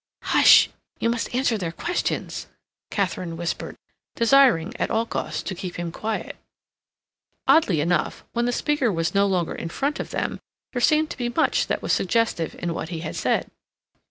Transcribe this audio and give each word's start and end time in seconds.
"Hush! 0.23 0.67
You 0.97 1.11
must 1.11 1.35
answer 1.35 1.59
their 1.59 1.71
questions," 1.71 2.47
Katharine 2.89 3.37
whispered, 3.37 3.75
desiring, 4.15 4.73
at 4.79 4.89
all 4.89 5.05
costs, 5.05 5.43
to 5.43 5.53
keep 5.53 5.75
him 5.75 5.91
quiet. 5.91 6.37
Oddly 7.47 7.81
enough, 7.81 8.25
when 8.33 8.45
the 8.45 8.51
speaker 8.51 8.91
was 8.91 9.13
no 9.13 9.27
longer 9.27 9.53
in 9.53 9.69
front 9.69 9.99
of 9.99 10.09
them, 10.09 10.39
there 10.73 10.81
seemed 10.81 11.11
to 11.11 11.17
be 11.17 11.29
much 11.29 11.67
that 11.67 11.83
was 11.83 11.93
suggestive 11.93 12.55
in 12.57 12.73
what 12.73 12.89
he 12.89 13.01
had 13.01 13.15
said. 13.15 13.51